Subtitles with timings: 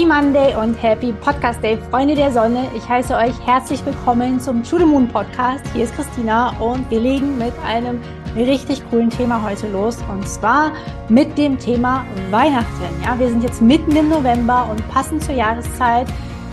[0.00, 2.70] Happy Monday und Happy Podcast Day, Freunde der Sonne.
[2.74, 5.62] Ich heiße euch herzlich willkommen zum To the Moon Podcast.
[5.74, 8.00] Hier ist Christina und wir legen mit einem
[8.34, 10.72] richtig coolen Thema heute los und zwar
[11.10, 13.02] mit dem Thema Weihnachten.
[13.04, 16.06] Ja, wir sind jetzt mitten im November und passend zur Jahreszeit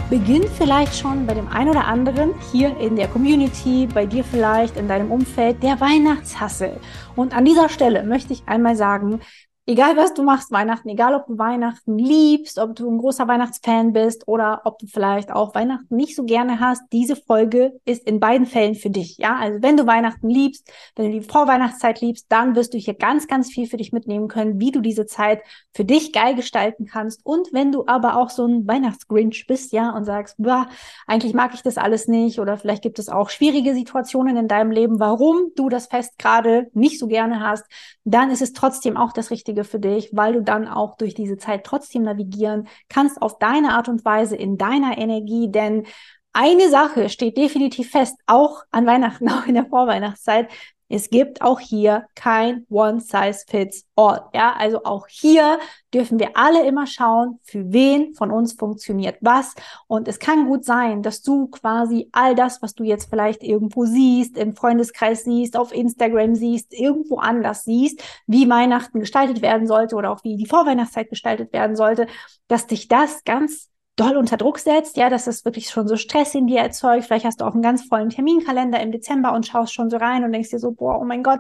[0.10, 4.76] beginnt vielleicht schon bei dem einen oder anderen hier in der Community, bei dir vielleicht
[4.76, 6.82] in deinem Umfeld der Weihnachtshassel.
[7.16, 9.22] Und an dieser Stelle möchte ich einmal sagen,
[9.68, 13.92] egal was du machst Weihnachten, egal ob du Weihnachten liebst, ob du ein großer Weihnachtsfan
[13.92, 18.22] bist oder ob du vielleicht auch Weihnachten nicht so gerne hast, diese Folge ist in
[18.22, 19.18] beiden Fällen für dich.
[19.18, 22.94] Ja, also wenn du Weihnachten liebst, wenn du die Vorweihnachtszeit liebst, dann wirst du hier
[22.94, 25.42] ganz, ganz viel für dich mitnehmen können, wie du diese Zeit
[25.74, 27.26] für dich geil gestalten kannst.
[27.26, 30.68] Und wenn du aber auch so ein Weihnachtsgrinch bist, ja, und sagst, bah,
[31.08, 34.72] eigentlich mag ich das alles nicht oder vielleicht gibt es auch schwierige Situationen in deinem
[34.72, 37.66] Leben, warum du das Fest gerade nicht so gerne hast,
[38.06, 41.14] dann ist es trotzdem auch das richtige Richtige für dich, weil du dann auch durch
[41.14, 45.86] diese Zeit trotzdem navigieren kannst auf deine Art und Weise, in deiner Energie, denn
[46.34, 50.50] eine Sache steht definitiv fest, auch an Weihnachten, auch in der Vorweihnachtszeit.
[50.90, 54.22] Es gibt auch hier kein One Size Fits All.
[54.34, 55.60] Ja, also auch hier
[55.94, 59.54] dürfen wir alle immer schauen, für wen von uns funktioniert was.
[59.88, 63.86] Und es kann gut sein, dass du quasi all das, was du jetzt vielleicht irgendwo
[63.86, 69.96] siehst, im Freundeskreis siehst, auf Instagram siehst, irgendwo anders siehst, wie Weihnachten gestaltet werden sollte
[69.96, 72.08] oder auch wie die Vorweihnachtszeit gestaltet werden sollte,
[72.48, 76.36] dass dich das ganz doll unter Druck setzt, ja, dass es wirklich schon so Stress
[76.36, 77.06] in dir erzeugt.
[77.06, 80.24] Vielleicht hast du auch einen ganz vollen Terminkalender im Dezember und schaust schon so rein
[80.24, 81.40] und denkst dir so, boah, oh mein Gott,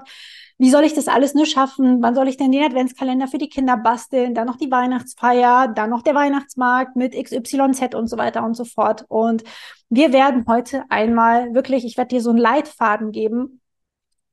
[0.58, 2.02] wie soll ich das alles nur schaffen?
[2.02, 4.34] Wann soll ich denn den Adventskalender für die Kinder basteln?
[4.34, 8.66] Dann noch die Weihnachtsfeier, dann noch der Weihnachtsmarkt mit XYZ und so weiter und so
[8.66, 9.06] fort.
[9.08, 9.44] Und
[9.90, 13.62] wir werden heute einmal wirklich, ich werde dir so einen Leitfaden geben,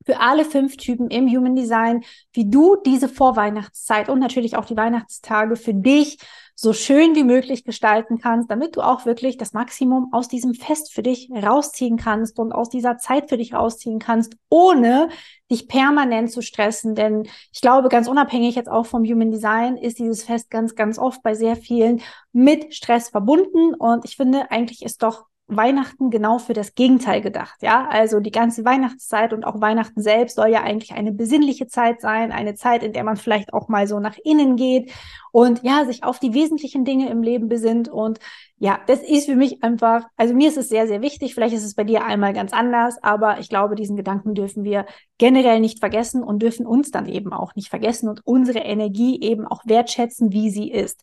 [0.05, 4.77] für alle fünf Typen im Human Design, wie du diese Vorweihnachtszeit und natürlich auch die
[4.77, 6.19] Weihnachtstage für dich
[6.57, 10.93] so schön wie möglich gestalten kannst, damit du auch wirklich das Maximum aus diesem Fest
[10.93, 15.09] für dich rausziehen kannst und aus dieser Zeit für dich rausziehen kannst, ohne
[15.51, 16.95] dich permanent zu stressen.
[16.95, 20.97] Denn ich glaube, ganz unabhängig jetzt auch vom Human Design ist dieses Fest ganz, ganz
[20.97, 22.01] oft bei sehr vielen
[22.31, 23.73] mit Stress verbunden.
[23.73, 27.87] Und ich finde, eigentlich ist doch Weihnachten genau für das Gegenteil gedacht, ja?
[27.87, 32.31] Also die ganze Weihnachtszeit und auch Weihnachten selbst soll ja eigentlich eine besinnliche Zeit sein,
[32.31, 34.91] eine Zeit, in der man vielleicht auch mal so nach innen geht
[35.31, 38.19] und ja, sich auf die wesentlichen Dinge im Leben besinnt und
[38.57, 41.33] ja, das ist für mich einfach, also mir ist es sehr, sehr wichtig.
[41.35, 44.85] Vielleicht ist es bei dir einmal ganz anders, aber ich glaube, diesen Gedanken dürfen wir
[45.17, 49.45] generell nicht vergessen und dürfen uns dann eben auch nicht vergessen und unsere Energie eben
[49.45, 51.01] auch wertschätzen, wie sie ist.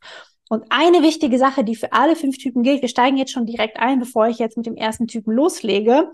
[0.53, 3.81] Und eine wichtige Sache, die für alle fünf Typen gilt, wir steigen jetzt schon direkt
[3.81, 6.13] ein, bevor ich jetzt mit dem ersten Typen loslege.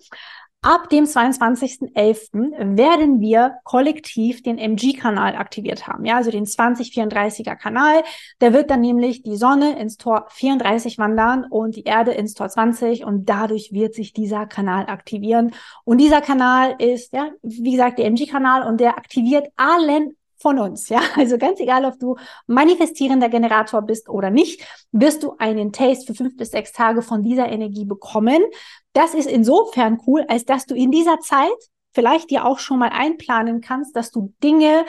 [0.63, 2.77] Ab dem 22.11.
[2.77, 8.05] werden wir kollektiv den MG-Kanal aktiviert haben, ja, also den 2034er Kanal.
[8.41, 12.49] Der wird dann nämlich die Sonne ins Tor 34 wandern und die Erde ins Tor
[12.49, 15.53] 20 und dadurch wird sich dieser Kanal aktivieren.
[15.83, 20.89] Und dieser Kanal ist, ja, wie gesagt, der MG-Kanal und der aktiviert allen von uns,
[20.89, 21.01] ja.
[21.17, 22.17] Also ganz egal, ob du
[22.47, 27.23] manifestierender Generator bist oder nicht, wirst du einen Taste für fünf bis sechs Tage von
[27.23, 28.43] dieser Energie bekommen.
[28.93, 31.49] Das ist insofern cool, als dass du in dieser Zeit
[31.93, 34.85] vielleicht dir auch schon mal einplanen kannst, dass du Dinge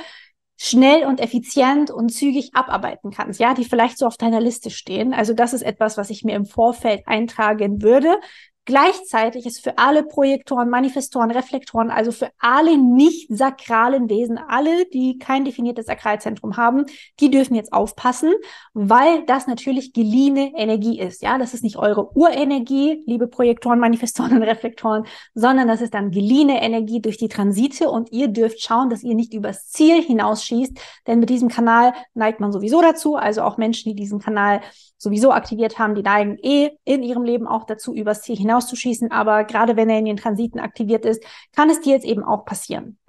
[0.62, 5.14] schnell und effizient und zügig abarbeiten kannst, ja, die vielleicht so auf deiner Liste stehen.
[5.14, 8.20] Also das ist etwas, was ich mir im Vorfeld eintragen würde,
[8.70, 15.18] Gleichzeitig ist für alle Projektoren, Manifestoren, Reflektoren, also für alle nicht sakralen Wesen, alle, die
[15.18, 16.86] kein definiertes Sakralzentrum haben,
[17.20, 18.32] die dürfen jetzt aufpassen,
[18.76, 21.24] weil das natürlich geliehene Energie ist.
[21.24, 26.12] Ja, das ist nicht eure Urenergie, liebe Projektoren, Manifestoren und Reflektoren, sondern das ist dann
[26.12, 30.80] geliehene Energie durch die Transite und ihr dürft schauen, dass ihr nicht übers Ziel hinausschießt,
[31.08, 34.62] denn mit diesem Kanal neigt man sowieso dazu, also auch Menschen, die diesen Kanal
[35.00, 39.12] sowieso aktiviert haben, die neigen eh in ihrem Leben auch dazu, übers Ziel hinauszuschießen.
[39.12, 41.24] Aber gerade wenn er in den Transiten aktiviert ist,
[41.56, 43.00] kann es dir jetzt eben auch passieren.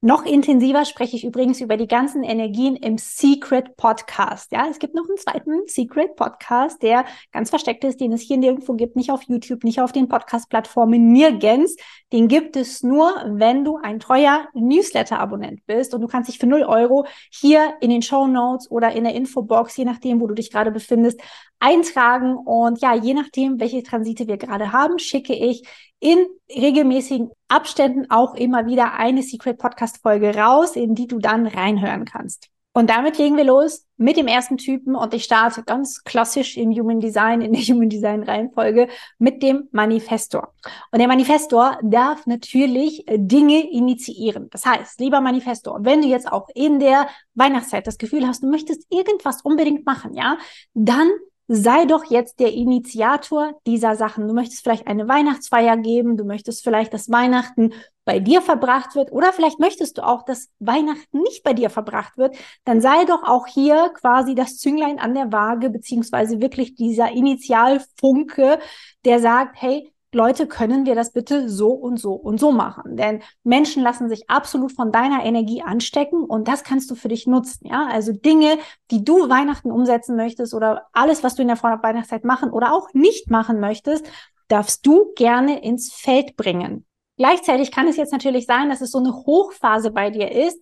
[0.00, 4.52] Noch intensiver spreche ich übrigens über die ganzen Energien im Secret Podcast.
[4.52, 8.36] Ja, es gibt noch einen zweiten Secret Podcast, der ganz versteckt ist, den es hier
[8.36, 11.74] nirgendwo gibt, nicht auf YouTube, nicht auf den Podcast-Plattformen, nirgends.
[12.12, 16.46] Den gibt es nur, wenn du ein treuer Newsletter-Abonnent bist und du kannst dich für
[16.46, 20.34] 0 Euro hier in den Show Notes oder in der Infobox, je nachdem, wo du
[20.34, 21.20] dich gerade befindest,
[21.58, 22.36] eintragen.
[22.36, 25.68] Und ja, je nachdem, welche Transite wir gerade haben, schicke ich
[26.00, 31.46] in regelmäßigen Abständen auch immer wieder eine Secret Podcast Folge raus, in die du dann
[31.46, 32.48] reinhören kannst.
[32.78, 36.70] Und damit legen wir los mit dem ersten Typen und ich starte ganz klassisch im
[36.70, 38.86] Human Design, in der Human Design Reihenfolge
[39.18, 40.54] mit dem Manifestor.
[40.92, 44.48] Und der Manifestor darf natürlich Dinge initiieren.
[44.50, 48.48] Das heißt, lieber Manifestor, wenn du jetzt auch in der Weihnachtszeit das Gefühl hast, du
[48.48, 50.38] möchtest irgendwas unbedingt machen, ja,
[50.72, 51.08] dann
[51.48, 54.28] sei doch jetzt der Initiator dieser Sachen.
[54.28, 57.72] Du möchtest vielleicht eine Weihnachtsfeier geben, du möchtest vielleicht, dass Weihnachten
[58.08, 62.16] bei dir verbracht wird oder vielleicht möchtest du auch, dass Weihnachten nicht bei dir verbracht
[62.16, 62.34] wird,
[62.64, 68.60] dann sei doch auch hier quasi das Zünglein an der Waage, beziehungsweise wirklich dieser Initialfunke,
[69.04, 72.96] der sagt, hey, Leute, können wir das bitte so und so und so machen?
[72.96, 77.26] Denn Menschen lassen sich absolut von deiner Energie anstecken und das kannst du für dich
[77.26, 77.66] nutzen.
[77.66, 78.56] Ja, also Dinge,
[78.90, 82.88] die du Weihnachten umsetzen möchtest oder alles, was du in der Weihnachtszeit machen oder auch
[82.94, 84.06] nicht machen möchtest,
[84.48, 86.86] darfst du gerne ins Feld bringen.
[87.18, 90.58] Gleichzeitig kann es jetzt natürlich sein, dass es so eine Hochphase bei dir ist,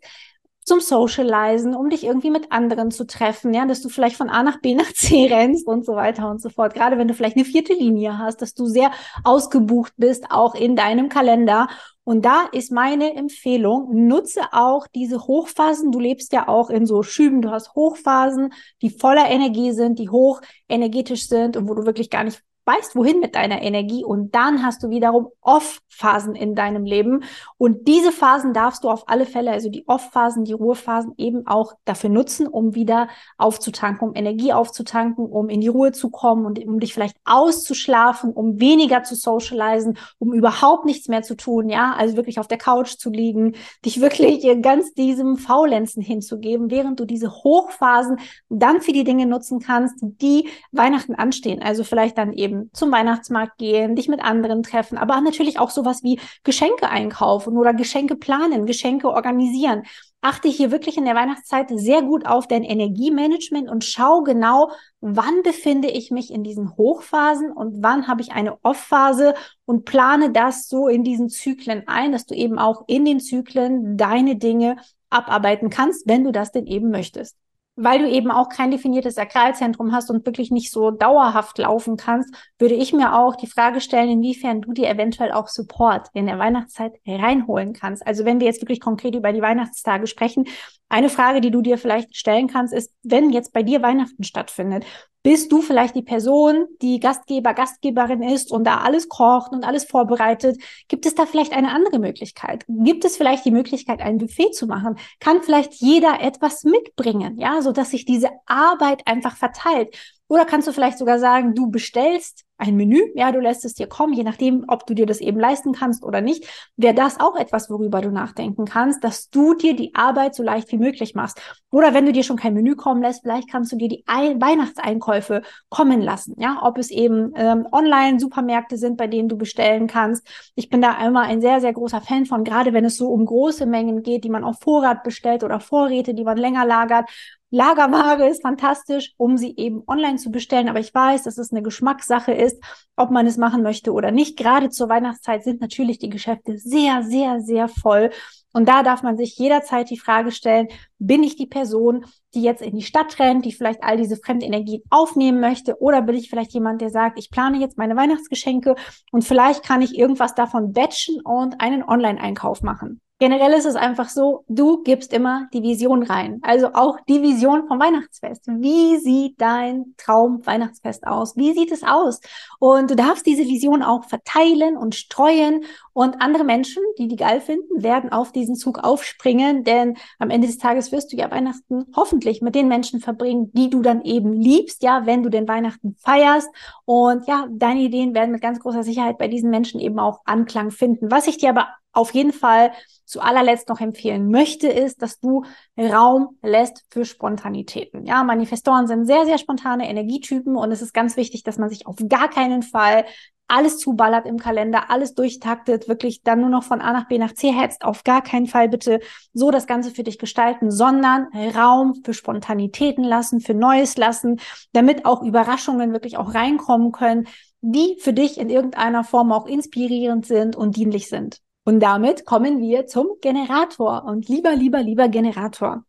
[0.66, 4.42] zum Socializen, um dich irgendwie mit anderen zu treffen, ja, dass du vielleicht von A
[4.42, 6.74] nach B nach C rennst und so weiter und so fort.
[6.74, 8.90] Gerade wenn du vielleicht eine vierte Linie hast, dass du sehr
[9.22, 11.68] ausgebucht bist, auch in deinem Kalender.
[12.02, 15.92] Und da ist meine Empfehlung, nutze auch diese Hochphasen.
[15.92, 17.42] Du lebst ja auch in so Schüben.
[17.42, 22.10] Du hast Hochphasen, die voller Energie sind, die hoch energetisch sind und wo du wirklich
[22.10, 26.84] gar nicht weißt, wohin mit deiner Energie und dann hast du wiederum Off-Phasen in deinem
[26.84, 27.22] Leben
[27.58, 31.74] und diese Phasen darfst du auf alle Fälle, also die Off-Phasen, die Ruhephasen eben auch
[31.84, 33.08] dafür nutzen, um wieder
[33.38, 38.32] aufzutanken, um Energie aufzutanken, um in die Ruhe zu kommen und um dich vielleicht auszuschlafen,
[38.32, 42.58] um weniger zu socialisen, um überhaupt nichts mehr zu tun, ja, also wirklich auf der
[42.58, 43.54] Couch zu liegen,
[43.84, 49.60] dich wirklich ganz diesem Faulenzen hinzugeben, während du diese Hochphasen dann für die Dinge nutzen
[49.60, 54.62] kannst, die Weihnachten anstehen, also vielleicht dann eben eben zum Weihnachtsmarkt gehen, dich mit anderen
[54.62, 59.82] treffen, aber natürlich auch sowas wie Geschenke einkaufen oder Geschenke planen, Geschenke organisieren.
[60.22, 65.42] Achte hier wirklich in der Weihnachtszeit sehr gut auf dein Energiemanagement und schau genau, wann
[65.42, 69.34] befinde ich mich in diesen Hochphasen und wann habe ich eine Off-Phase
[69.66, 73.96] und plane das so in diesen Zyklen ein, dass du eben auch in den Zyklen
[73.96, 74.76] deine Dinge
[75.10, 77.36] abarbeiten kannst, wenn du das denn eben möchtest
[77.76, 82.34] weil du eben auch kein definiertes Sakralzentrum hast und wirklich nicht so dauerhaft laufen kannst,
[82.58, 86.38] würde ich mir auch die Frage stellen, inwiefern du dir eventuell auch Support in der
[86.38, 88.06] Weihnachtszeit reinholen kannst.
[88.06, 90.46] Also wenn wir jetzt wirklich konkret über die Weihnachtstage sprechen,
[90.88, 94.84] eine Frage, die du dir vielleicht stellen kannst, ist, wenn jetzt bei dir Weihnachten stattfindet,
[95.26, 99.82] bist du vielleicht die Person, die Gastgeber, Gastgeberin ist und da alles kocht und alles
[99.82, 100.56] vorbereitet?
[100.86, 102.64] Gibt es da vielleicht eine andere Möglichkeit?
[102.68, 104.94] Gibt es vielleicht die Möglichkeit, ein Buffet zu machen?
[105.18, 109.96] Kann vielleicht jeder etwas mitbringen, ja, so dass sich diese Arbeit einfach verteilt?
[110.28, 113.86] Oder kannst du vielleicht sogar sagen, du bestellst ein Menü, ja, du lässt es dir
[113.86, 116.46] kommen, je nachdem, ob du dir das eben leisten kannst oder nicht,
[116.76, 120.72] wäre das auch etwas, worüber du nachdenken kannst, dass du dir die Arbeit so leicht
[120.72, 121.40] wie möglich machst.
[121.70, 124.40] Oder wenn du dir schon kein Menü kommen lässt, vielleicht kannst du dir die Ein
[124.40, 130.26] Weihnachtseinkäufe kommen lassen, ja, ob es eben ähm, Online-Supermärkte sind, bei denen du bestellen kannst.
[130.54, 133.26] Ich bin da immer ein sehr, sehr großer Fan von, gerade wenn es so um
[133.26, 137.10] große Mengen geht, die man auf Vorrat bestellt oder Vorräte, die man länger lagert,
[137.56, 140.68] Lagerware ist fantastisch, um sie eben online zu bestellen.
[140.68, 142.62] Aber ich weiß, dass es eine Geschmackssache ist,
[142.96, 144.36] ob man es machen möchte oder nicht.
[144.36, 148.10] Gerade zur Weihnachtszeit sind natürlich die Geschäfte sehr, sehr, sehr voll.
[148.52, 150.68] Und da darf man sich jederzeit die Frage stellen,
[150.98, 152.04] bin ich die Person,
[152.34, 155.80] die jetzt in die Stadt rennt, die vielleicht all diese Fremdenergien aufnehmen möchte?
[155.80, 158.74] Oder bin ich vielleicht jemand, der sagt, ich plane jetzt meine Weihnachtsgeschenke
[159.12, 163.00] und vielleicht kann ich irgendwas davon batchen und einen Online-Einkauf machen?
[163.18, 166.38] Generell ist es einfach so, du gibst immer die Vision rein.
[166.42, 168.42] Also auch die Vision vom Weihnachtsfest.
[168.46, 171.34] Wie sieht dein Traum Weihnachtsfest aus?
[171.34, 172.20] Wie sieht es aus?
[172.58, 175.64] Und du darfst diese Vision auch verteilen und streuen.
[175.94, 179.64] Und andere Menschen, die die geil finden, werden auf diesen Zug aufspringen.
[179.64, 183.70] Denn am Ende des Tages wirst du ja Weihnachten hoffentlich mit den Menschen verbringen, die
[183.70, 184.82] du dann eben liebst.
[184.82, 186.50] Ja, wenn du den Weihnachten feierst.
[186.84, 190.70] Und ja, deine Ideen werden mit ganz großer Sicherheit bei diesen Menschen eben auch Anklang
[190.70, 191.10] finden.
[191.10, 192.72] Was ich dir aber auf jeden Fall
[193.04, 195.44] zu allerletzt noch empfehlen möchte, ist, dass du
[195.78, 198.04] Raum lässt für Spontanitäten.
[198.04, 201.86] Ja, Manifestoren sind sehr, sehr spontane Energietypen und es ist ganz wichtig, dass man sich
[201.86, 203.04] auf gar keinen Fall
[203.48, 207.32] alles zuballert im Kalender, alles durchtaktet, wirklich dann nur noch von A nach B nach
[207.32, 208.98] C hetzt, auf gar keinen Fall bitte
[209.32, 214.40] so das Ganze für dich gestalten, sondern Raum für Spontanitäten lassen, für Neues lassen,
[214.72, 217.28] damit auch Überraschungen wirklich auch reinkommen können,
[217.60, 221.40] die für dich in irgendeiner Form auch inspirierend sind und dienlich sind.
[221.68, 224.04] Und damit kommen wir zum Generator.
[224.04, 225.84] Und lieber, lieber, lieber Generator.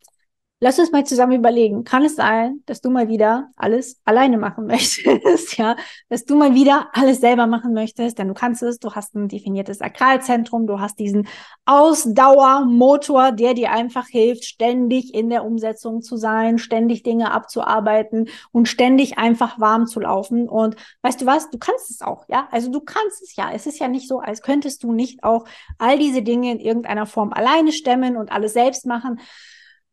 [0.59, 1.83] Lass uns mal zusammen überlegen.
[1.83, 5.55] Kann es sein, dass du mal wieder alles alleine machen möchtest?
[5.55, 5.75] ja,
[6.09, 8.79] dass du mal wieder alles selber machen möchtest, denn du kannst es.
[8.79, 10.65] Du hast ein definiertes Sakralzentrum.
[10.65, 11.27] Du hast diesen
[11.67, 18.67] Ausdauermotor, der dir einfach hilft, ständig in der Umsetzung zu sein, ständig Dinge abzuarbeiten und
[18.67, 20.49] ständig einfach warm zu laufen.
[20.49, 21.51] Und weißt du was?
[21.51, 22.25] Du kannst es auch.
[22.29, 23.51] Ja, also du kannst es ja.
[23.53, 25.45] Es ist ja nicht so, als könntest du nicht auch
[25.77, 29.19] all diese Dinge in irgendeiner Form alleine stemmen und alles selbst machen.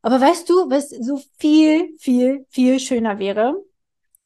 [0.05, 3.55] Aber weißt du, was so viel, viel, viel schöner wäre?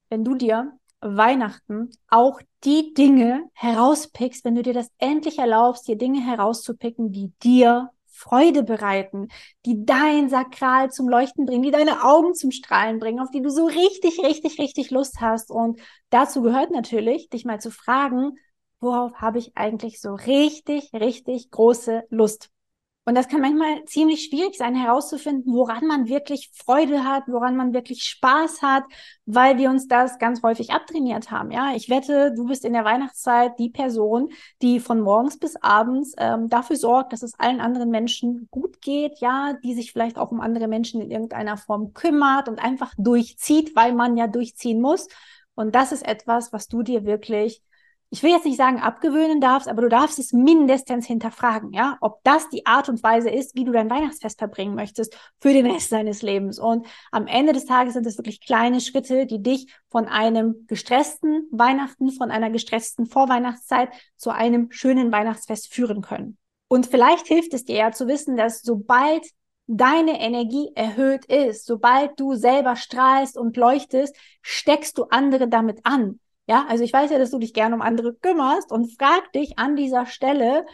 [0.08, 5.97] wenn du dir Weihnachten auch die Dinge herauspickst, wenn du dir das endlich erlaubst, dir
[5.97, 9.28] Dinge herauszupicken, die dir Freude bereiten,
[9.64, 13.50] die dein Sakral zum Leuchten bringen, die deine Augen zum Strahlen bringen, auf die du
[13.50, 15.50] so richtig, richtig, richtig Lust hast.
[15.52, 15.80] Und
[16.11, 18.32] dazu gehört natürlich, dich mal zu fragen,
[18.80, 22.50] worauf habe ich eigentlich so richtig, richtig große Lust?
[23.09, 27.73] Und das kann manchmal ziemlich schwierig sein, herauszufinden, woran man wirklich Freude hat, woran man
[27.73, 28.85] wirklich Spaß hat,
[29.25, 31.50] weil wir uns das ganz häufig abtrainiert haben.
[31.50, 34.29] Ja, ich wette, du bist in der Weihnachtszeit die Person,
[34.61, 39.21] die von morgens bis abends ähm, dafür sorgt, dass es allen anderen Menschen gut geht.
[39.21, 43.75] Ja, die sich vielleicht auch um andere Menschen in irgendeiner Form kümmert und einfach durchzieht,
[43.75, 45.09] weil man ja durchziehen muss.
[45.55, 47.62] Und das ist etwas, was du dir wirklich
[48.11, 52.23] ich will jetzt nicht sagen abgewöhnen darfst, aber du darfst es mindestens hinterfragen, ja, ob
[52.25, 55.93] das die Art und Weise ist, wie du dein Weihnachtsfest verbringen möchtest für den Rest
[55.93, 56.59] deines Lebens.
[56.59, 61.49] Und am Ende des Tages sind es wirklich kleine Schritte, die dich von einem gestressten
[61.50, 66.38] Weihnachten, von einer gestressten Vorweihnachtszeit zu einem schönen Weihnachtsfest führen können.
[66.69, 69.27] Und vielleicht hilft es dir ja zu wissen, dass sobald
[69.67, 76.21] deine Energie erhöht ist, sobald du selber strahlst und leuchtest, steckst du andere damit an.
[76.49, 79.59] Ja, also ich weiß ja, dass du dich gerne um andere kümmerst und frag dich
[79.59, 80.64] an dieser Stelle,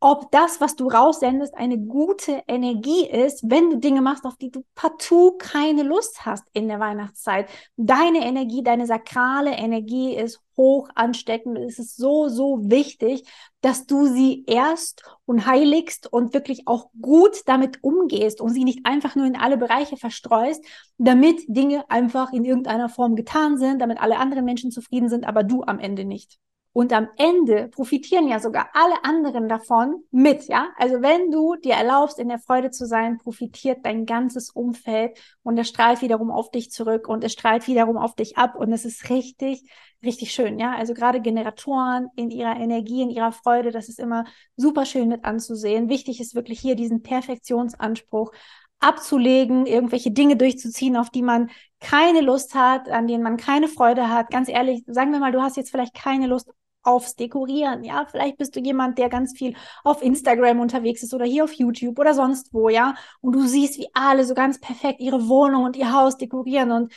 [0.00, 4.50] ob das, was du raussendest, eine gute Energie ist, wenn du Dinge machst, auf die
[4.50, 7.48] du partout keine Lust hast in der Weihnachtszeit.
[7.76, 11.58] Deine Energie, deine sakrale Energie ist hoch ansteckend.
[11.58, 13.26] Es ist so, so wichtig,
[13.62, 18.84] dass du sie erst und heiligst und wirklich auch gut damit umgehst und sie nicht
[18.84, 20.62] einfach nur in alle Bereiche verstreust,
[20.98, 25.42] damit Dinge einfach in irgendeiner Form getan sind, damit alle anderen Menschen zufrieden sind, aber
[25.42, 26.38] du am Ende nicht.
[26.76, 30.68] Und am Ende profitieren ja sogar alle anderen davon mit, ja?
[30.76, 35.56] Also wenn du dir erlaubst, in der Freude zu sein, profitiert dein ganzes Umfeld und
[35.56, 38.84] es strahlt wiederum auf dich zurück und es strahlt wiederum auf dich ab und es
[38.84, 39.62] ist richtig,
[40.04, 40.76] richtig schön, ja?
[40.76, 45.24] Also gerade Generatoren in ihrer Energie, in ihrer Freude, das ist immer super schön mit
[45.24, 45.88] anzusehen.
[45.88, 48.32] Wichtig ist wirklich hier diesen Perfektionsanspruch
[48.80, 51.48] abzulegen, irgendwelche Dinge durchzuziehen, auf die man
[51.80, 54.30] keine Lust hat, an denen man keine Freude hat.
[54.30, 56.50] Ganz ehrlich, sagen wir mal, du hast jetzt vielleicht keine Lust
[56.86, 57.84] aufs Dekorieren.
[57.84, 61.52] Ja, vielleicht bist du jemand, der ganz viel auf Instagram unterwegs ist oder hier auf
[61.52, 62.94] YouTube oder sonst wo, ja.
[63.20, 66.92] Und du siehst, wie alle so ganz perfekt ihre Wohnung und ihr Haus dekorieren und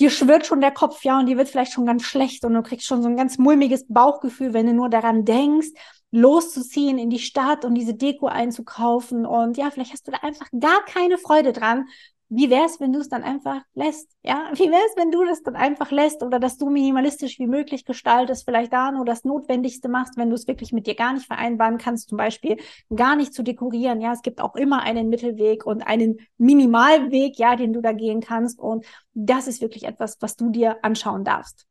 [0.00, 2.62] dir schwirrt schon der Kopf, ja, und dir wird vielleicht schon ganz schlecht und du
[2.62, 5.68] kriegst schon so ein ganz mulmiges Bauchgefühl, wenn du nur daran denkst,
[6.10, 9.26] loszuziehen in die Stadt und diese Deko einzukaufen.
[9.26, 11.86] Und ja, vielleicht hast du da einfach gar keine Freude dran,
[12.30, 14.10] wie wäre es, wenn du es dann einfach lässt?
[14.22, 17.46] Ja, wie wäre es, wenn du das dann einfach lässt oder dass du minimalistisch wie
[17.46, 21.12] möglich gestaltest, vielleicht da nur das Notwendigste machst, wenn du es wirklich mit dir gar
[21.12, 22.58] nicht vereinbaren kannst, zum Beispiel
[22.94, 24.00] gar nicht zu dekorieren.
[24.00, 28.20] Ja, es gibt auch immer einen Mittelweg und einen Minimalweg, ja, den du da gehen
[28.20, 28.58] kannst.
[28.58, 31.66] Und das ist wirklich etwas, was du dir anschauen darfst.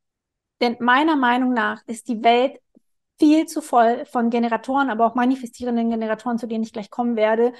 [0.62, 2.60] Denn meiner Meinung nach ist die Welt
[3.20, 7.54] viel zu voll von Generatoren, aber auch manifestierenden Generatoren, zu denen ich gleich kommen werde,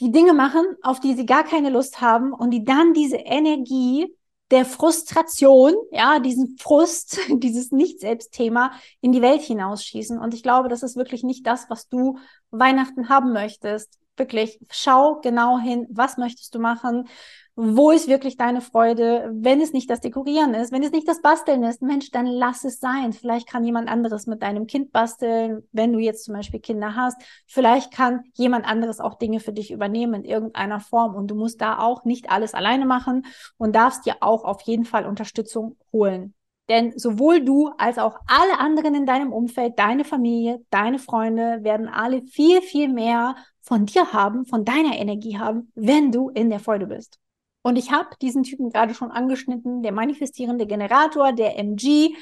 [0.00, 4.14] die Dinge machen, auf die sie gar keine Lust haben und die dann diese Energie
[4.50, 10.18] der Frustration, ja, diesen Frust, dieses Nicht-Selbst-Thema in die Welt hinausschießen.
[10.18, 12.18] Und ich glaube, das ist wirklich nicht das, was du
[12.50, 13.98] Weihnachten haben möchtest.
[14.18, 17.08] Wirklich, schau genau hin, was möchtest du machen?
[17.54, 19.30] Wo ist wirklich deine Freude?
[19.32, 22.64] Wenn es nicht das Dekorieren ist, wenn es nicht das Basteln ist, Mensch, dann lass
[22.64, 23.12] es sein.
[23.12, 27.20] Vielleicht kann jemand anderes mit deinem Kind basteln, wenn du jetzt zum Beispiel Kinder hast.
[27.46, 31.14] Vielleicht kann jemand anderes auch Dinge für dich übernehmen in irgendeiner Form.
[31.16, 34.84] Und du musst da auch nicht alles alleine machen und darfst dir auch auf jeden
[34.84, 36.34] Fall Unterstützung holen.
[36.68, 41.88] Denn sowohl du als auch alle anderen in deinem Umfeld, deine Familie, deine Freunde werden
[41.88, 46.60] alle viel, viel mehr von dir haben, von deiner Energie haben, wenn du in der
[46.60, 47.18] Freude bist.
[47.62, 52.14] Und ich habe diesen Typen gerade schon angeschnitten, der manifestierende Generator, der MG.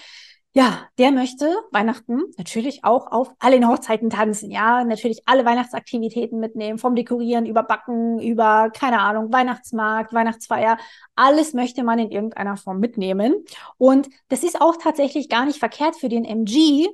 [0.57, 4.51] Ja, der möchte Weihnachten natürlich auch auf allen Hochzeiten tanzen.
[4.51, 10.79] Ja, natürlich alle Weihnachtsaktivitäten mitnehmen, vom Dekorieren über Backen, über, keine Ahnung, Weihnachtsmarkt, Weihnachtsfeier.
[11.15, 13.45] Alles möchte man in irgendeiner Form mitnehmen.
[13.77, 16.89] Und das ist auch tatsächlich gar nicht verkehrt für den MG.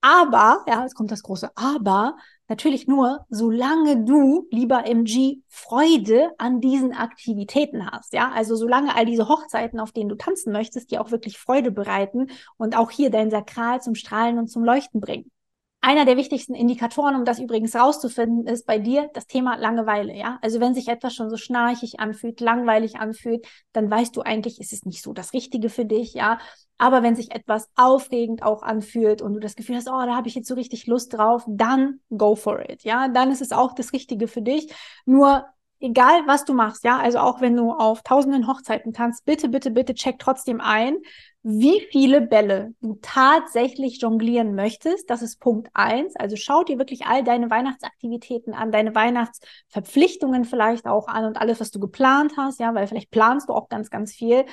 [0.00, 2.16] Aber, ja, jetzt kommt das große Aber,
[2.48, 8.14] Natürlich nur, solange du, lieber MG, Freude an diesen Aktivitäten hast.
[8.14, 11.70] Ja, also solange all diese Hochzeiten, auf denen du tanzen möchtest, dir auch wirklich Freude
[11.70, 15.30] bereiten und auch hier dein Sakral zum Strahlen und zum Leuchten bringen.
[15.80, 20.16] Einer der wichtigsten Indikatoren, um das übrigens rauszufinden, ist bei dir das Thema Langeweile.
[20.16, 24.58] Ja, also wenn sich etwas schon so schnarchig anfühlt, langweilig anfühlt, dann weißt du eigentlich,
[24.60, 26.14] ist es nicht so das Richtige für dich.
[26.14, 26.38] Ja,
[26.78, 30.28] aber wenn sich etwas aufregend auch anfühlt und du das Gefühl hast, oh, da habe
[30.28, 32.84] ich jetzt so richtig Lust drauf, dann go for it.
[32.84, 34.72] Ja, dann ist es auch das Richtige für dich.
[35.04, 35.44] Nur
[35.80, 39.70] egal was du machst, ja, also auch wenn du auf tausenden Hochzeiten tanzt, bitte, bitte,
[39.70, 40.96] bitte check trotzdem ein,
[41.42, 45.08] wie viele Bälle du tatsächlich jonglieren möchtest.
[45.08, 46.14] Das ist Punkt eins.
[46.16, 51.60] Also schau dir wirklich all deine Weihnachtsaktivitäten an, deine Weihnachtsverpflichtungen vielleicht auch an und alles,
[51.60, 54.44] was du geplant hast, ja, weil vielleicht planst du auch ganz, ganz viel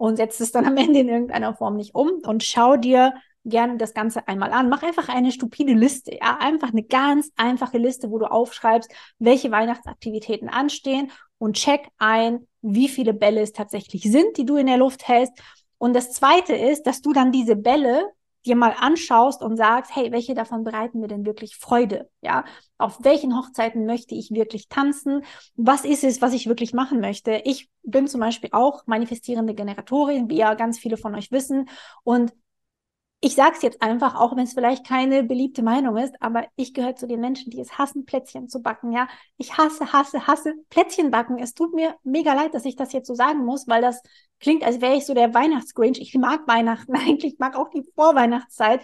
[0.00, 3.12] und setzt es dann am Ende in irgendeiner Form nicht um und schau dir
[3.44, 4.70] gerne das Ganze einmal an.
[4.70, 9.50] Mach einfach eine stupide Liste, ja, einfach eine ganz einfache Liste, wo du aufschreibst, welche
[9.50, 14.78] Weihnachtsaktivitäten anstehen und check ein, wie viele Bälle es tatsächlich sind, die du in der
[14.78, 15.34] Luft hältst.
[15.76, 18.06] Und das zweite ist, dass du dann diese Bälle
[18.46, 22.08] dir mal anschaust und sagst, hey, welche davon bereiten mir denn wirklich Freude?
[22.22, 22.44] Ja,
[22.78, 25.22] auf welchen Hochzeiten möchte ich wirklich tanzen?
[25.56, 27.42] Was ist es, was ich wirklich machen möchte?
[27.44, 31.68] Ich bin zum Beispiel auch manifestierende Generatorin, wie ja ganz viele von euch wissen.
[32.02, 32.32] Und
[33.22, 36.72] ich sage es jetzt einfach, auch wenn es vielleicht keine beliebte Meinung ist, aber ich
[36.72, 38.92] gehöre zu den Menschen, die es hassen, Plätzchen zu backen.
[38.92, 41.38] Ja, ich hasse, hasse, hasse Plätzchen backen.
[41.38, 44.02] Es tut mir mega leid, dass ich das jetzt so sagen muss, weil das
[44.40, 46.00] klingt, als wäre ich so der Weihnachtsgrinch.
[46.00, 48.80] Ich mag Weihnachten eigentlich, mag auch die Vorweihnachtszeit.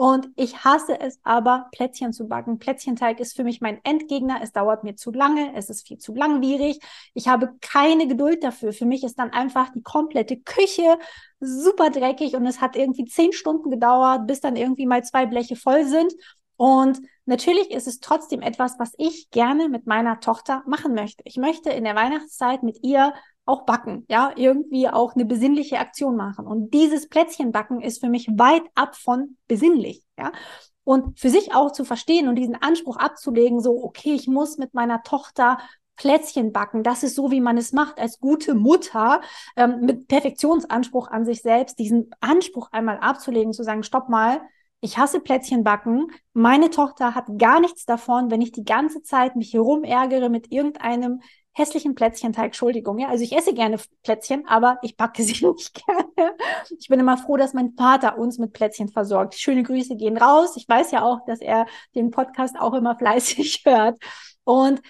[0.00, 2.58] Und ich hasse es aber, Plätzchen zu backen.
[2.58, 4.40] Plätzchenteig ist für mich mein Endgegner.
[4.42, 5.54] Es dauert mir zu lange.
[5.54, 6.80] Es ist viel zu langwierig.
[7.12, 8.72] Ich habe keine Geduld dafür.
[8.72, 10.98] Für mich ist dann einfach die komplette Küche
[11.38, 15.54] super dreckig und es hat irgendwie zehn Stunden gedauert, bis dann irgendwie mal zwei Bleche
[15.54, 16.14] voll sind.
[16.56, 21.22] Und natürlich ist es trotzdem etwas, was ich gerne mit meiner Tochter machen möchte.
[21.26, 23.12] Ich möchte in der Weihnachtszeit mit ihr
[23.50, 26.46] auch backen, ja, irgendwie auch eine besinnliche Aktion machen.
[26.46, 30.32] Und dieses Plätzchenbacken ist für mich weit ab von besinnlich, ja.
[30.82, 34.74] Und für sich auch zu verstehen und diesen Anspruch abzulegen, so, okay, ich muss mit
[34.74, 35.58] meiner Tochter
[35.96, 36.82] Plätzchen backen.
[36.82, 39.20] Das ist so, wie man es macht als gute Mutter
[39.56, 44.40] ähm, mit Perfektionsanspruch an sich selbst, diesen Anspruch einmal abzulegen, zu sagen, stopp mal,
[44.80, 46.06] ich hasse Plätzchen backen.
[46.32, 50.50] Meine Tochter hat gar nichts davon, wenn ich die ganze Zeit mich hier rumärgere mit
[50.50, 51.20] irgendeinem
[51.52, 53.08] hässlichen Plätzchenteig, Entschuldigung, ja.
[53.08, 56.34] Also ich esse gerne Plätzchen, aber ich backe sie nicht gerne.
[56.78, 59.34] Ich bin immer froh, dass mein Vater uns mit Plätzchen versorgt.
[59.34, 60.56] Schöne Grüße gehen raus.
[60.56, 63.98] Ich weiß ja auch, dass er den Podcast auch immer fleißig hört.
[64.44, 64.80] Und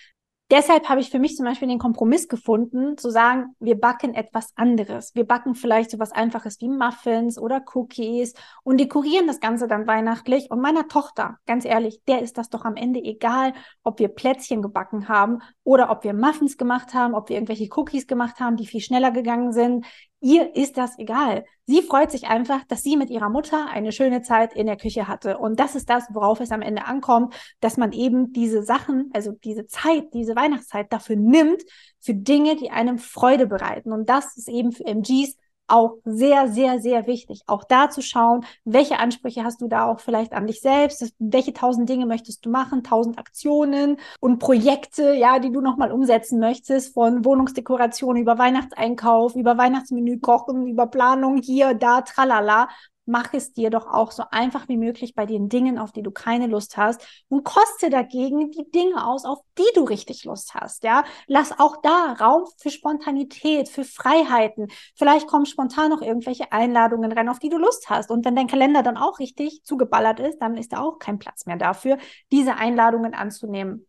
[0.51, 4.53] deshalb habe ich für mich zum Beispiel den Kompromiss gefunden, zu sagen, wir backen etwas
[4.57, 5.15] anderes.
[5.15, 9.87] Wir backen vielleicht so was Einfaches wie Muffins oder Cookies und dekorieren das Ganze dann
[9.87, 10.51] weihnachtlich.
[10.51, 14.63] Und meiner Tochter, ganz ehrlich, der ist das doch am Ende egal, ob wir Plätzchen
[14.63, 18.67] gebacken haben oder ob wir Muffins gemacht haben, ob wir irgendwelche Cookies gemacht haben, die
[18.67, 19.87] viel schneller gegangen sind.
[20.23, 21.45] Ihr ist das egal.
[21.65, 25.09] Sie freut sich einfach, dass sie mit ihrer Mutter eine schöne Zeit in der Küche
[25.09, 25.39] hatte.
[25.39, 29.33] Und das ist das, worauf es am Ende ankommt, dass man eben diese Sachen, also
[29.33, 31.63] diese Zeit, diese Weihnachtszeit dafür nimmt,
[32.01, 33.93] für Dinge, die einem Freude bereiten.
[33.93, 35.37] Und das ist eben für MGs
[35.71, 37.43] auch sehr, sehr, sehr wichtig.
[37.47, 41.53] Auch da zu schauen, welche Ansprüche hast du da auch vielleicht an dich selbst, welche
[41.53, 46.95] tausend Dinge möchtest du machen, tausend Aktionen und Projekte, ja, die du nochmal umsetzen möchtest,
[46.95, 52.69] von Wohnungsdekoration über Weihnachtseinkauf, über Weihnachtsmenü kochen, über Planung hier, da, tralala
[53.11, 56.11] mach es dir doch auch so einfach wie möglich bei den Dingen, auf die du
[56.11, 60.85] keine Lust hast und koste dagegen die Dinge aus, auf die du richtig Lust hast,
[60.85, 61.05] ja?
[61.27, 64.69] Lass auch da Raum für Spontanität, für Freiheiten.
[64.95, 68.11] Vielleicht kommen spontan noch irgendwelche Einladungen rein, auf die du Lust hast.
[68.11, 71.47] Und wenn dein Kalender dann auch richtig zugeballert ist, dann ist da auch kein Platz
[71.47, 71.99] mehr dafür,
[72.31, 73.87] diese Einladungen anzunehmen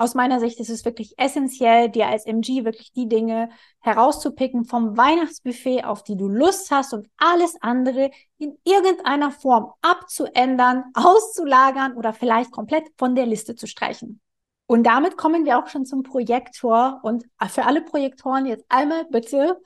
[0.00, 4.96] aus meiner Sicht ist es wirklich essentiell, dir als MG wirklich die Dinge herauszupicken vom
[4.96, 12.14] Weihnachtsbuffet, auf die du Lust hast und alles andere in irgendeiner Form abzuändern, auszulagern oder
[12.14, 14.22] vielleicht komplett von der Liste zu streichen.
[14.66, 17.00] Und damit kommen wir auch schon zum Projektor.
[17.02, 19.60] Und für alle Projektoren jetzt einmal bitte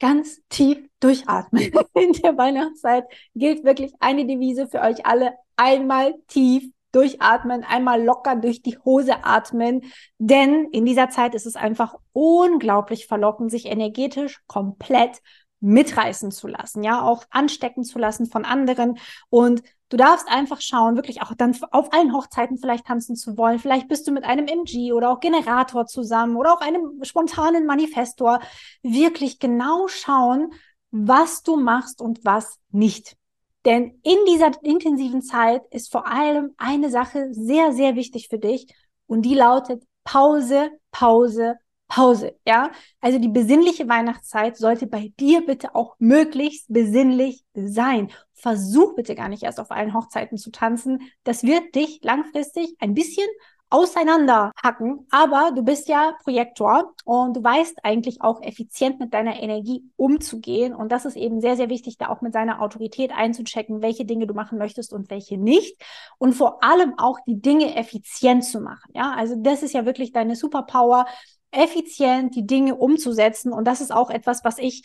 [0.00, 1.72] ganz tief durchatmen.
[1.94, 5.32] In der Weihnachtszeit gilt wirklich eine Devise für euch alle.
[5.56, 9.82] Einmal tief durchatmen, einmal locker durch die Hose atmen,
[10.18, 15.20] denn in dieser Zeit ist es einfach unglaublich verlockend, sich energetisch komplett
[15.60, 18.98] mitreißen zu lassen, ja, auch anstecken zu lassen von anderen
[19.30, 23.58] und du darfst einfach schauen, wirklich auch dann auf allen Hochzeiten vielleicht tanzen zu wollen.
[23.58, 28.40] Vielleicht bist du mit einem MG oder auch Generator zusammen oder auch einem spontanen Manifestor.
[28.82, 30.52] Wirklich genau schauen,
[30.90, 33.16] was du machst und was nicht.
[33.66, 38.72] Denn in dieser intensiven Zeit ist vor allem eine Sache sehr, sehr wichtig für dich
[39.06, 41.56] und die lautet Pause, Pause,
[41.88, 42.36] Pause.
[42.46, 48.12] Ja, also die besinnliche Weihnachtszeit sollte bei dir bitte auch möglichst besinnlich sein.
[48.34, 51.00] Versuch bitte gar nicht erst auf allen Hochzeiten zu tanzen.
[51.24, 53.26] Das wird dich langfristig ein bisschen
[53.68, 55.06] auseinanderhacken.
[55.10, 60.74] Aber du bist ja Projektor und du weißt eigentlich auch effizient mit deiner Energie umzugehen.
[60.74, 64.26] Und das ist eben sehr, sehr wichtig, da auch mit seiner Autorität einzuchecken, welche Dinge
[64.26, 65.82] du machen möchtest und welche nicht.
[66.18, 68.92] Und vor allem auch die Dinge effizient zu machen.
[68.94, 71.06] Ja, also das ist ja wirklich deine Superpower,
[71.50, 73.52] effizient die Dinge umzusetzen.
[73.52, 74.84] Und das ist auch etwas, was ich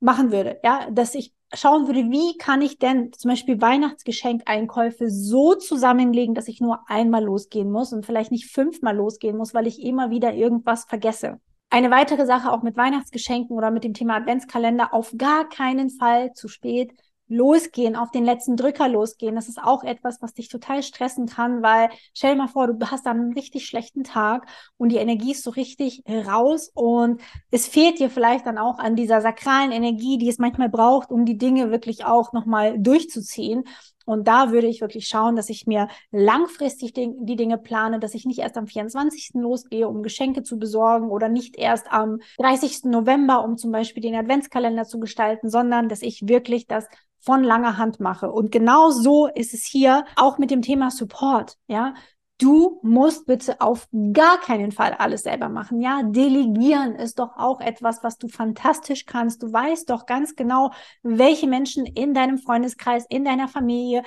[0.00, 5.54] machen würde, ja, dass ich schauen würde, wie kann ich denn zum Beispiel Weihnachtsgeschenkeinkäufe so
[5.54, 9.82] zusammenlegen, dass ich nur einmal losgehen muss und vielleicht nicht fünfmal losgehen muss, weil ich
[9.82, 11.40] immer wieder irgendwas vergesse.
[11.70, 16.32] Eine weitere Sache auch mit Weihnachtsgeschenken oder mit dem Thema Adventskalender, auf gar keinen Fall
[16.32, 16.92] zu spät
[17.28, 19.34] losgehen, auf den letzten Drücker losgehen.
[19.34, 22.90] Das ist auch etwas, was dich total stressen kann, weil stell dir mal vor, du
[22.90, 27.66] hast dann einen richtig schlechten Tag und die Energie ist so richtig raus und es
[27.66, 31.38] fehlt dir vielleicht dann auch an dieser sakralen Energie, die es manchmal braucht, um die
[31.38, 33.64] Dinge wirklich auch nochmal durchzuziehen.
[34.06, 38.24] Und da würde ich wirklich schauen, dass ich mir langfristig die, Dinge plane, dass ich
[38.24, 39.32] nicht erst am 24.
[39.34, 42.84] losgehe, um Geschenke zu besorgen oder nicht erst am 30.
[42.84, 46.86] November, um zum Beispiel den Adventskalender zu gestalten, sondern dass ich wirklich das
[47.18, 48.30] von langer Hand mache.
[48.30, 51.56] Und genau so ist es hier auch mit dem Thema Support.
[51.66, 51.94] Ja,
[52.38, 55.80] Du musst bitte auf gar keinen Fall alles selber machen.
[55.80, 59.42] Ja, delegieren ist doch auch etwas, was du fantastisch kannst.
[59.42, 60.70] Du weißt doch ganz genau,
[61.02, 64.02] welche Menschen in deinem Freundeskreis, in deiner Familie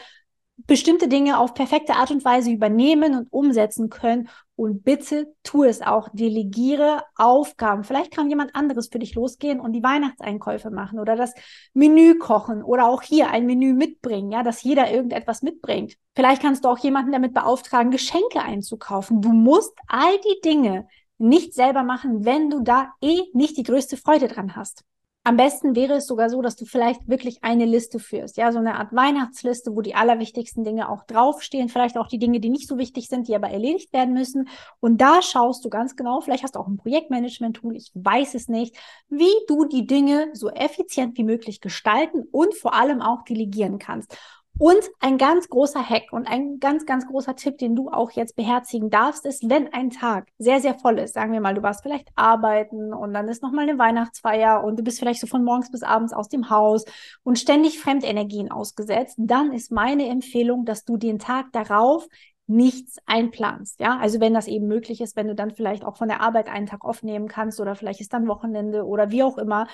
[0.67, 4.29] bestimmte Dinge auf perfekte Art und Weise übernehmen und umsetzen können.
[4.55, 6.09] Und bitte tu es auch.
[6.11, 7.83] Delegiere Aufgaben.
[7.83, 11.33] Vielleicht kann jemand anderes für dich losgehen und die Weihnachtseinkäufe machen oder das
[11.73, 15.95] Menü kochen oder auch hier ein Menü mitbringen, ja, dass jeder irgendetwas mitbringt.
[16.15, 19.21] Vielleicht kannst du auch jemanden damit beauftragen, Geschenke einzukaufen.
[19.21, 23.97] Du musst all die Dinge nicht selber machen, wenn du da eh nicht die größte
[23.97, 24.83] Freude dran hast.
[25.25, 28.57] Am besten wäre es sogar so, dass du vielleicht wirklich eine Liste führst, ja, so
[28.57, 32.67] eine Art Weihnachtsliste, wo die allerwichtigsten Dinge auch draufstehen, vielleicht auch die Dinge, die nicht
[32.67, 34.47] so wichtig sind, die aber erledigt werden müssen.
[34.79, 38.47] Und da schaust du ganz genau, vielleicht hast du auch ein Projektmanagement-Tool, ich weiß es
[38.47, 38.75] nicht,
[39.09, 44.17] wie du die Dinge so effizient wie möglich gestalten und vor allem auch delegieren kannst.
[44.59, 48.35] Und ein ganz großer Hack und ein ganz, ganz großer Tipp, den du auch jetzt
[48.35, 51.81] beherzigen darfst, ist, wenn ein Tag sehr, sehr voll ist, sagen wir mal, du warst
[51.81, 55.71] vielleicht arbeiten und dann ist nochmal eine Weihnachtsfeier und du bist vielleicht so von morgens
[55.71, 56.83] bis abends aus dem Haus
[57.23, 62.05] und ständig Fremdenergien ausgesetzt, dann ist meine Empfehlung, dass du den Tag darauf
[62.45, 63.79] nichts einplanst.
[63.79, 66.49] Ja, also wenn das eben möglich ist, wenn du dann vielleicht auch von der Arbeit
[66.49, 69.67] einen Tag aufnehmen kannst oder vielleicht ist dann Wochenende oder wie auch immer,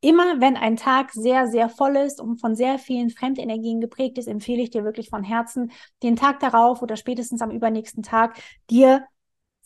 [0.00, 4.28] Immer wenn ein Tag sehr, sehr voll ist und von sehr vielen Fremdenergien geprägt ist,
[4.28, 8.38] empfehle ich dir wirklich von Herzen, den Tag darauf oder spätestens am übernächsten Tag
[8.70, 9.06] dir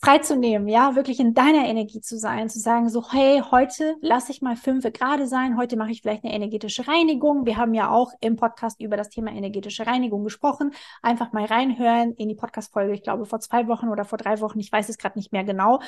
[0.03, 4.41] freizunehmen, ja, wirklich in deiner Energie zu sein, zu sagen so, hey, heute lasse ich
[4.41, 7.45] mal fünf gerade sein, heute mache ich vielleicht eine energetische Reinigung.
[7.45, 10.71] Wir haben ja auch im Podcast über das Thema energetische Reinigung gesprochen.
[11.03, 14.59] Einfach mal reinhören in die Podcast-Folge, ich glaube vor zwei Wochen oder vor drei Wochen,
[14.59, 15.79] ich weiß es gerade nicht mehr genau.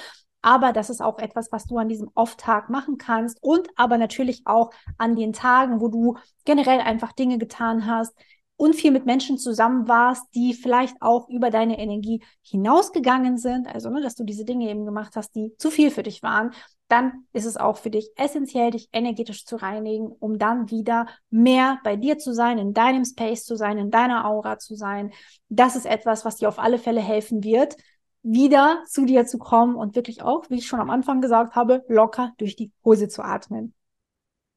[0.44, 4.44] Aber das ist auch etwas, was du an diesem Off-Tag machen kannst und aber natürlich
[4.46, 8.14] auch an den Tagen, wo du generell einfach Dinge getan hast,
[8.56, 13.90] und viel mit Menschen zusammen warst, die vielleicht auch über deine Energie hinausgegangen sind, also
[13.90, 16.52] ne, dass du diese Dinge eben gemacht hast, die zu viel für dich waren,
[16.88, 21.80] dann ist es auch für dich essentiell, dich energetisch zu reinigen, um dann wieder mehr
[21.84, 25.12] bei dir zu sein, in deinem Space zu sein, in deiner Aura zu sein.
[25.50, 27.76] Das ist etwas, was dir auf alle Fälle helfen wird,
[28.22, 31.84] wieder zu dir zu kommen und wirklich auch, wie ich schon am Anfang gesagt habe,
[31.88, 33.74] locker durch die Hose zu atmen.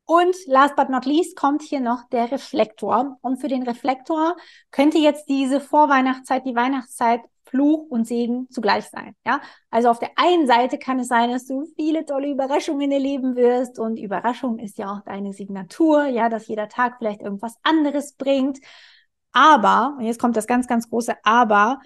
[0.07, 3.19] Und last but not least kommt hier noch der Reflektor.
[3.23, 4.37] Und für den Reflektor
[4.71, 9.15] könnte jetzt diese Vorweihnachtszeit, die Weihnachtszeit Fluch und Segen zugleich sein.
[9.25, 9.41] Ja,
[9.71, 13.79] also auf der einen Seite kann es sein, dass du viele tolle Überraschungen erleben wirst
[13.79, 18.59] und Überraschung ist ja auch deine Signatur, ja, dass jeder Tag vielleicht irgendwas anderes bringt.
[19.33, 21.81] Aber, und jetzt kommt das ganz, ganz große Aber,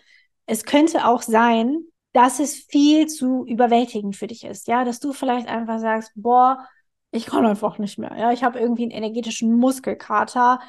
[0.46, 4.66] es könnte auch sein, dass es viel zu überwältigend für dich ist.
[4.66, 6.66] Ja, dass du vielleicht einfach sagst, boah,
[7.10, 8.16] ich kann einfach nicht mehr.
[8.16, 10.60] Ja, ich habe irgendwie einen energetischen Muskelkater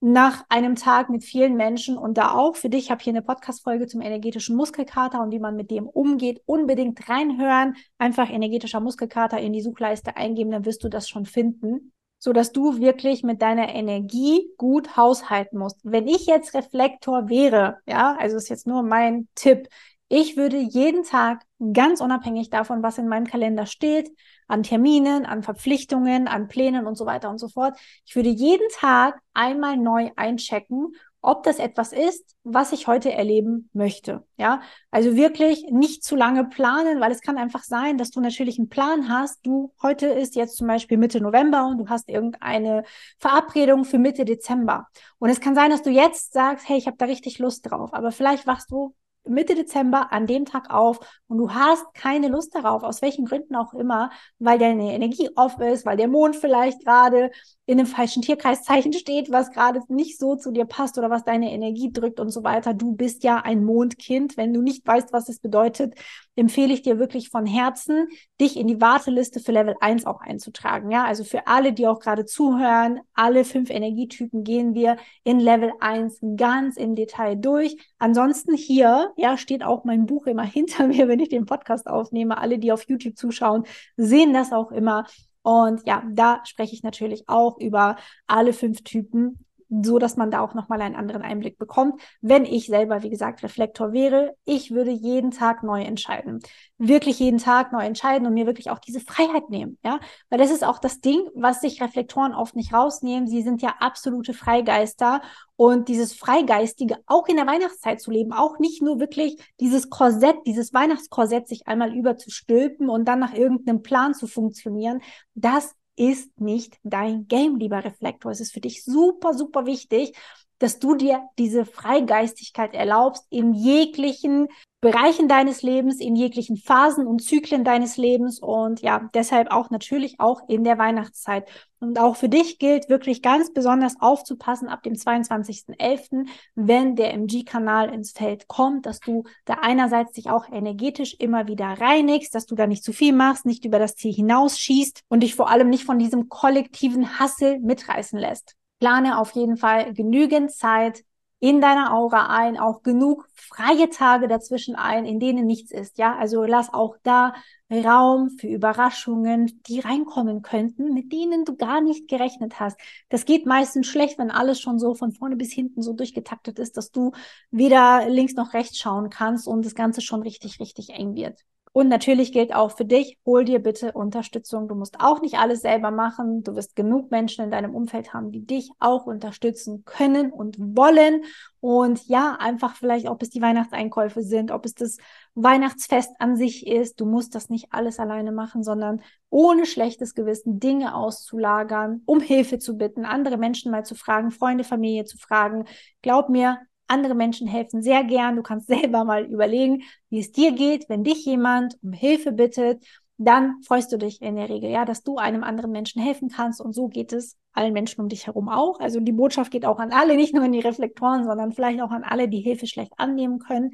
[0.00, 3.22] nach einem Tag mit vielen Menschen und da auch für dich, ich habe hier eine
[3.22, 7.74] Podcast-Folge zum energetischen Muskelkater und wie man mit dem umgeht, unbedingt reinhören.
[7.96, 12.52] Einfach energetischer Muskelkater in die Suchleiste eingeben, dann wirst du das schon finden, so dass
[12.52, 15.80] du wirklich mit deiner Energie gut haushalten musst.
[15.82, 19.68] Wenn ich jetzt Reflektor wäre, ja, also ist jetzt nur mein Tipp,
[20.08, 24.10] ich würde jeden Tag, ganz unabhängig davon, was in meinem Kalender steht,
[24.46, 28.68] an Terminen, an Verpflichtungen, an Plänen und so weiter und so fort, ich würde jeden
[28.70, 30.94] Tag einmal neu einchecken,
[31.26, 34.24] ob das etwas ist, was ich heute erleben möchte.
[34.36, 38.58] Ja, also wirklich nicht zu lange planen, weil es kann einfach sein, dass du natürlich
[38.58, 39.44] einen Plan hast.
[39.44, 42.84] Du, heute ist jetzt zum Beispiel Mitte November und du hast irgendeine
[43.18, 44.86] Verabredung für Mitte Dezember.
[45.18, 47.92] Und es kann sein, dass du jetzt sagst, hey, ich habe da richtig Lust drauf.
[47.92, 48.94] Aber vielleicht wachst du
[49.28, 53.56] Mitte Dezember an dem Tag auf und du hast keine Lust darauf, aus welchen Gründen
[53.56, 57.30] auch immer, weil deine Energie off ist, weil der Mond vielleicht gerade
[57.66, 61.52] in einem falschen Tierkreiszeichen steht, was gerade nicht so zu dir passt oder was deine
[61.52, 62.74] Energie drückt und so weiter.
[62.74, 64.36] Du bist ja ein Mondkind.
[64.36, 65.94] Wenn du nicht weißt, was es bedeutet,
[66.36, 68.08] empfehle ich dir wirklich von Herzen,
[68.40, 70.90] dich in die Warteliste für Level 1 auch einzutragen.
[70.90, 75.72] Ja, also für alle, die auch gerade zuhören, alle fünf Energietypen gehen wir in Level
[75.80, 77.76] 1 ganz im Detail durch.
[77.98, 82.38] Ansonsten hier, ja, steht auch mein Buch immer hinter mir, wenn ich den Podcast aufnehme.
[82.38, 83.64] Alle, die auf YouTube zuschauen,
[83.96, 85.06] sehen das auch immer.
[85.46, 87.94] Und ja, da spreche ich natürlich auch über
[88.26, 92.00] alle fünf Typen so dass man da auch nochmal einen anderen Einblick bekommt.
[92.20, 96.40] Wenn ich selber, wie gesagt, Reflektor wäre, ich würde jeden Tag neu entscheiden.
[96.78, 99.98] Wirklich jeden Tag neu entscheiden und mir wirklich auch diese Freiheit nehmen, ja.
[100.30, 103.28] Weil das ist auch das Ding, was sich Reflektoren oft nicht rausnehmen.
[103.28, 105.22] Sie sind ja absolute Freigeister
[105.56, 110.36] und dieses Freigeistige auch in der Weihnachtszeit zu leben, auch nicht nur wirklich dieses Korsett,
[110.46, 115.00] dieses Weihnachtskorsett sich einmal überzustülpen und dann nach irgendeinem Plan zu funktionieren,
[115.34, 118.30] das ist nicht dein Game, lieber Reflektor.
[118.30, 120.16] Es ist für dich super, super wichtig,
[120.58, 124.48] dass du dir diese Freigeistigkeit erlaubst in jeglichen
[124.82, 130.20] Bereichen deines Lebens, in jeglichen Phasen und Zyklen deines Lebens und ja, deshalb auch natürlich
[130.20, 131.48] auch in der Weihnachtszeit.
[131.80, 137.92] Und auch für dich gilt wirklich ganz besonders aufzupassen ab dem 22.11., wenn der MG-Kanal
[137.92, 142.54] ins Feld kommt, dass du da einerseits dich auch energetisch immer wieder reinigst, dass du
[142.54, 145.84] da nicht zu viel machst, nicht über das Ziel hinausschießt und dich vor allem nicht
[145.84, 148.56] von diesem kollektiven Hassel mitreißen lässt.
[148.78, 151.04] Plane auf jeden Fall genügend Zeit
[151.38, 155.98] in deiner Aura ein, auch genug freie Tage dazwischen ein, in denen nichts ist.
[155.98, 157.34] Ja, also lass auch da
[157.70, 162.78] Raum für Überraschungen, die reinkommen könnten, mit denen du gar nicht gerechnet hast.
[163.08, 166.76] Das geht meistens schlecht, wenn alles schon so von vorne bis hinten so durchgetaktet ist,
[166.76, 167.12] dass du
[167.50, 171.44] weder links noch rechts schauen kannst und das Ganze schon richtig, richtig eng wird.
[171.76, 174.66] Und natürlich gilt auch für dich, hol dir bitte Unterstützung.
[174.66, 176.42] Du musst auch nicht alles selber machen.
[176.42, 181.24] Du wirst genug Menschen in deinem Umfeld haben, die dich auch unterstützen können und wollen.
[181.60, 184.96] Und ja, einfach vielleicht, ob es die Weihnachtseinkäufe sind, ob es das
[185.34, 186.98] Weihnachtsfest an sich ist.
[186.98, 192.58] Du musst das nicht alles alleine machen, sondern ohne schlechtes Gewissen Dinge auszulagern, um Hilfe
[192.58, 195.66] zu bitten, andere Menschen mal zu fragen, Freunde, Familie zu fragen.
[196.00, 198.36] Glaub mir, andere Menschen helfen sehr gern.
[198.36, 202.84] Du kannst selber mal überlegen, wie es dir geht, wenn dich jemand um Hilfe bittet.
[203.18, 206.60] Dann freust du dich in der Regel, ja, dass du einem anderen Menschen helfen kannst.
[206.60, 208.78] Und so geht es allen Menschen um dich herum auch.
[208.78, 211.90] Also die Botschaft geht auch an alle, nicht nur an die Reflektoren, sondern vielleicht auch
[211.90, 213.72] an alle, die Hilfe schlecht annehmen können.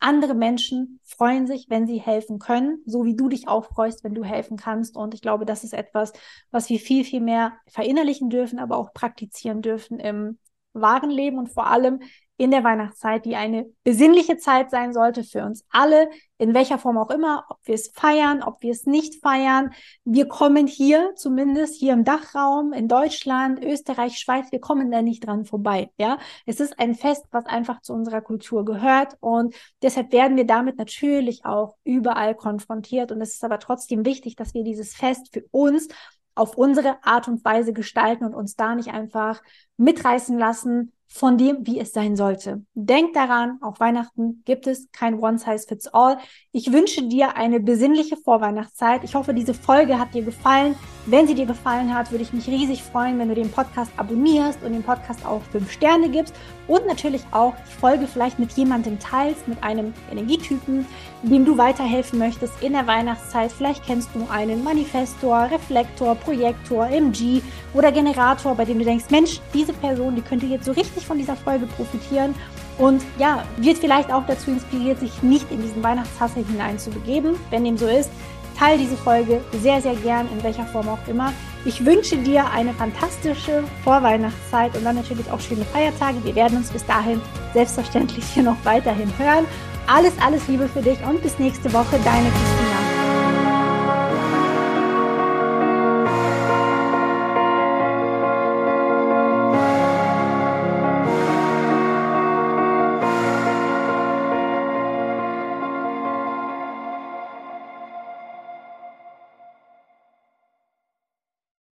[0.00, 4.14] Andere Menschen freuen sich, wenn sie helfen können, so wie du dich auch freust, wenn
[4.14, 4.96] du helfen kannst.
[4.96, 6.12] Und ich glaube, das ist etwas,
[6.50, 10.38] was wir viel, viel mehr verinnerlichen dürfen, aber auch praktizieren dürfen im
[10.72, 12.00] wahren Leben und vor allem
[12.40, 16.96] in der Weihnachtszeit, die eine besinnliche Zeit sein sollte für uns alle, in welcher Form
[16.96, 19.74] auch immer, ob wir es feiern, ob wir es nicht feiern.
[20.04, 25.26] Wir kommen hier, zumindest hier im Dachraum, in Deutschland, Österreich, Schweiz, wir kommen da nicht
[25.26, 25.90] dran vorbei.
[25.98, 30.46] Ja, es ist ein Fest, was einfach zu unserer Kultur gehört und deshalb werden wir
[30.46, 35.28] damit natürlich auch überall konfrontiert und es ist aber trotzdem wichtig, dass wir dieses Fest
[35.30, 35.88] für uns
[36.34, 39.42] auf unsere Art und Weise gestalten und uns da nicht einfach
[39.76, 42.62] mitreißen lassen von dem, wie es sein sollte.
[42.74, 46.18] Denk daran, auch Weihnachten gibt es kein One-Size-Fits-All.
[46.52, 49.02] Ich wünsche dir eine besinnliche Vorweihnachtszeit.
[49.02, 50.76] Ich hoffe, diese Folge hat dir gefallen.
[51.06, 54.62] Wenn sie dir gefallen hat, würde ich mich riesig freuen, wenn du den Podcast abonnierst
[54.62, 56.34] und den Podcast auch fünf Sterne gibst
[56.68, 60.86] und natürlich auch die Folge vielleicht mit jemandem teilst, mit einem Energietypen,
[61.22, 63.50] dem du weiterhelfen möchtest in der Weihnachtszeit.
[63.50, 67.42] Vielleicht kennst du einen Manifestor, Reflektor, Projektor, MG
[67.74, 71.18] oder Generator, bei dem du denkst, Mensch, diese Person, die könnte jetzt so richtig von
[71.18, 72.34] dieser Folge profitieren
[72.78, 77.36] und ja, wird vielleicht auch dazu inspiriert, sich nicht in diesen Weihnachtshassel hineinzubegeben.
[77.50, 78.10] Wenn dem so ist,
[78.58, 81.32] teile diese Folge sehr, sehr gern, in welcher Form auch immer.
[81.64, 86.24] Ich wünsche dir eine fantastische Vorweihnachtszeit und dann natürlich auch schöne Feiertage.
[86.24, 87.20] Wir werden uns bis dahin
[87.52, 89.44] selbstverständlich hier noch weiterhin hören.
[89.86, 92.69] Alles, alles Liebe für dich und bis nächste Woche, deine Christine.